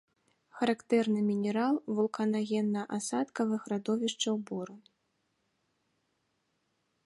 Характэрны 0.59 1.19
мінерал 1.31 1.75
вулканагенна-асадкавых 1.99 3.61
радовішчаў 3.75 4.43
бору. 4.51 4.81